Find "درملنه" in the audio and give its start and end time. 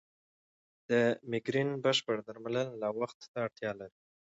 2.27-2.71